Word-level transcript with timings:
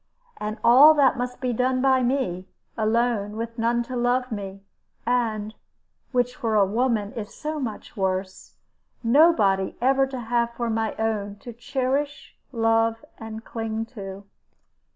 And 0.37 0.57
all 0.63 0.95
that 0.95 1.15
must 1.15 1.39
be 1.39 1.53
done 1.53 1.79
by 1.79 2.01
me, 2.01 2.47
alone, 2.75 3.35
with 3.37 3.59
none 3.59 3.83
to 3.83 3.95
love 3.95 4.31
me, 4.31 4.63
and 5.05 5.53
(which 6.11 6.35
for 6.37 6.55
a 6.55 6.65
woman 6.65 7.11
is 7.13 7.31
so 7.35 7.59
much 7.59 7.95
worse) 7.95 8.55
nobody 9.03 9.75
ever 9.79 10.07
to 10.07 10.19
have 10.21 10.55
for 10.55 10.71
my 10.71 10.95
own, 10.95 11.35
to 11.41 11.53
cherish, 11.53 12.35
love, 12.51 13.05
and 13.19 13.45
cling 13.45 13.85
to. 13.93 14.23